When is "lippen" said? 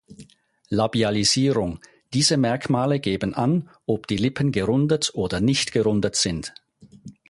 4.17-4.51